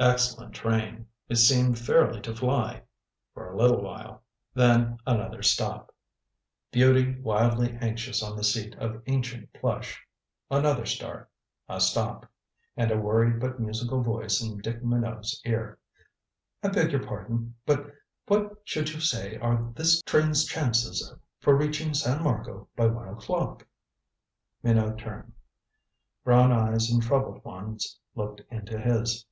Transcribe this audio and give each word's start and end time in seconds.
Excellent 0.00 0.56
train, 0.56 1.06
it 1.28 1.36
seemed 1.36 1.78
fairly 1.78 2.20
to 2.22 2.34
fly. 2.34 2.82
For 3.32 3.46
a 3.48 3.56
little 3.56 3.80
while. 3.80 4.24
Then 4.52 4.98
another 5.06 5.40
stop. 5.40 5.94
Beauty 6.72 7.14
wildly 7.20 7.78
anxious 7.80 8.20
on 8.20 8.34
the 8.36 8.42
seat 8.42 8.74
of 8.80 9.00
ancient 9.06 9.52
plush. 9.52 10.04
Another 10.50 10.84
start 10.84 11.30
a 11.68 11.80
stop 11.80 12.28
and 12.76 12.90
a 12.90 12.96
worried 12.98 13.38
but 13.38 13.60
musical 13.60 14.02
voice 14.02 14.40
in 14.42 14.58
Dick 14.58 14.82
Minot's 14.82 15.40
ear: 15.44 15.78
"I 16.60 16.70
beg 16.70 16.90
your 16.90 17.04
pardon 17.06 17.54
but 17.64 17.86
what 18.26 18.56
should 18.64 18.88
you 18.92 18.98
say 18.98 19.36
are 19.36 19.70
this 19.76 20.02
train's 20.02 20.44
chances 20.44 21.14
for 21.38 21.56
reaching 21.56 21.94
San 21.94 22.24
Marco 22.24 22.68
by 22.74 22.86
one 22.88 23.06
o'clock?" 23.06 23.64
Minot 24.60 24.98
turned. 24.98 25.34
Brown 26.24 26.50
eyes 26.50 26.90
and 26.90 27.00
troubled 27.00 27.44
ones 27.44 28.00
looked 28.16 28.40
into 28.50 28.76
his. 28.76 29.24